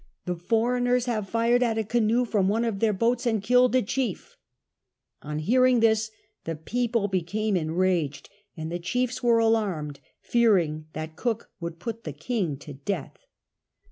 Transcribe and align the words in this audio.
The 0.25 0.35
foreigners 0.35 1.05
have 1.05 1.29
fired 1.29 1.61
at 1.61 1.77
a 1.77 1.83
canoe 1.83 2.25
from 2.25 2.47
one 2.47 2.65
of 2.65 2.79
their 2.79 2.91
boats 2.91 3.27
and 3.27 3.39
killed 3.39 3.75
a 3.75 3.83
chief!" 3.83 4.35
On 5.21 5.37
hearing 5.37 5.79
this 5.79 6.09
the 6.43 6.55
people 6.55 7.07
became 7.07 7.55
enraged 7.55 8.27
and 8.57 8.71
the 8.71 8.79
chiefs 8.79 9.21
were 9.21 9.37
alarmed, 9.37 9.99
fearing 10.19 10.87
that 10.93 11.15
Cook 11.17 11.51
would 11.59 11.77
put. 11.77 12.03
the 12.03 12.13
king 12.13 12.57
to 12.57 12.73
death. 12.73 13.19